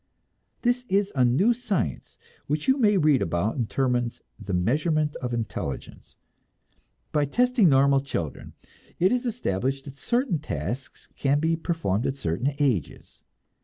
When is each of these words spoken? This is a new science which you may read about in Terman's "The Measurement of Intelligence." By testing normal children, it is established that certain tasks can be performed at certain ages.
This 0.63 0.83
is 0.89 1.11
a 1.15 1.23
new 1.23 1.53
science 1.53 2.17
which 2.47 2.67
you 2.67 2.75
may 2.79 2.97
read 2.97 3.21
about 3.21 3.55
in 3.57 3.67
Terman's 3.67 4.19
"The 4.39 4.51
Measurement 4.55 5.15
of 5.17 5.31
Intelligence." 5.31 6.15
By 7.11 7.25
testing 7.25 7.69
normal 7.69 7.99
children, 7.99 8.55
it 8.99 9.11
is 9.11 9.27
established 9.27 9.85
that 9.85 9.97
certain 9.97 10.39
tasks 10.39 11.07
can 11.15 11.39
be 11.39 11.55
performed 11.55 12.07
at 12.07 12.15
certain 12.17 12.55
ages. 12.57 13.21